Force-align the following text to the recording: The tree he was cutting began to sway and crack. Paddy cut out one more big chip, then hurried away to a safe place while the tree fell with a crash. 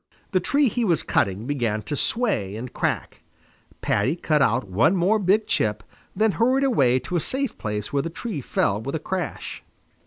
The 0.31 0.39
tree 0.39 0.67
he 0.67 0.83
was 0.83 1.03
cutting 1.03 1.45
began 1.45 1.83
to 1.83 1.95
sway 1.95 2.55
and 2.55 2.73
crack. 2.73 3.21
Paddy 3.81 4.15
cut 4.15 4.41
out 4.41 4.67
one 4.67 4.95
more 4.95 5.19
big 5.19 5.45
chip, 5.45 5.83
then 6.15 6.31
hurried 6.31 6.63
away 6.63 6.97
to 6.97 7.17
a 7.17 7.19
safe 7.19 7.55
place 7.59 7.93
while 7.93 8.01
the 8.01 8.09
tree 8.09 8.41
fell 8.41 8.81
with 8.81 8.95
a 8.95 8.99
crash. 8.99 9.61